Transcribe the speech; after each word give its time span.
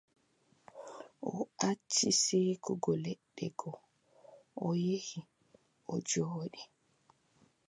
O 1.33 1.33
acci 1.69 2.09
seekugo 2.23 2.91
leɗɗe 3.03 3.45
go, 3.59 3.71
o 4.65 4.67
yehi, 4.85 5.19
o 5.91 5.95
jooɗi. 6.09 6.61